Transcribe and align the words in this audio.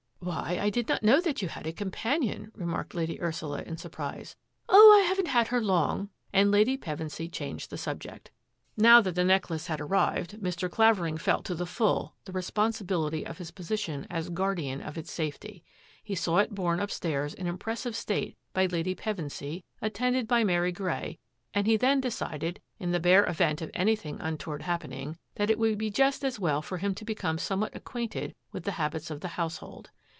"Why, 0.31 0.59
I 0.61 0.69
did 0.69 0.87
not 0.87 1.01
know 1.01 1.19
that 1.19 1.41
you 1.41 1.47
had 1.47 1.65
a 1.65 1.73
compan 1.73 2.21
ion,'' 2.23 2.51
remarked 2.53 2.93
Lady 2.93 3.19
Ursula 3.19 3.63
in 3.63 3.75
surprise." 3.77 4.35
Oh, 4.69 5.01
I 5.01 5.03
haven't 5.07 5.25
had 5.29 5.47
her 5.47 5.59
long," 5.59 6.09
and 6.31 6.51
Lady 6.51 6.77
Pevensy 6.77 7.27
changed 7.27 7.71
the 7.71 7.77
subject. 7.79 8.29
Now 8.77 9.01
that 9.01 9.15
the 9.15 9.23
necklace 9.23 9.65
had 9.65 9.81
arrived 9.81 10.33
Mr. 10.37 10.69
Claver 10.69 11.07
ing 11.07 11.17
felt 11.17 11.43
to 11.45 11.55
the 11.55 11.65
full 11.65 12.13
the 12.25 12.31
responsibility 12.31 13.25
of 13.25 13.39
his 13.39 13.51
posi 13.51 13.79
tion 13.79 14.05
as 14.11 14.29
guardian 14.29 14.79
of 14.79 14.95
its 14.95 15.11
safety. 15.11 15.63
He 16.03 16.13
saw 16.13 16.37
it 16.37 16.53
borne 16.53 16.79
upstairs 16.79 17.33
in 17.33 17.47
impressive 17.47 17.95
state 17.95 18.37
by 18.53 18.67
Lady 18.67 18.93
Pevensy, 18.93 19.63
attended 19.81 20.27
by 20.27 20.43
Mary 20.43 20.71
Grey, 20.71 21.17
and 21.51 21.65
he 21.65 21.77
then 21.77 21.99
decided', 21.99 22.61
in 22.77 22.91
the 22.91 22.99
bare 22.99 23.25
event 23.25 23.59
of 23.63 23.71
anything 23.73 24.19
untoward 24.21 24.61
happening, 24.61 25.17
that 25.33 25.49
it 25.49 25.57
would 25.57 25.79
be 25.79 25.89
just 25.89 26.23
as 26.23 26.39
well 26.39 26.61
for 26.61 26.77
him 26.77 26.93
to 26.93 27.03
become 27.05 27.39
somewhat 27.39 27.75
acquainted 27.75 28.35
with 28.51 28.65
the 28.65 28.71
habits 28.73 29.09
of 29.09 29.21
the 29.21 29.29
house 29.29 29.57
hold. 29.57 29.89